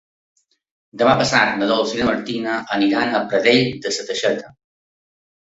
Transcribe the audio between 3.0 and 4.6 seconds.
a Pradell de la Teixeta.